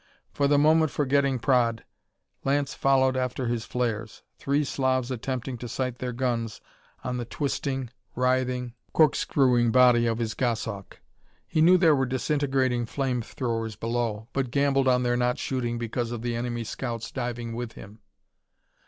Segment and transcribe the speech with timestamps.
[0.33, 1.83] For the moment forgetting Praed,
[2.43, 6.59] Lance followed after his flares, three Slavs attempting to sight their guns
[7.03, 11.01] on the twisting, writhing, corkscrewing body of his Goshawk.
[11.47, 16.11] He knew there were disintegrating flame throwers below, but gambled on their not shooting because
[16.11, 17.99] of the enemy scouts diving with him.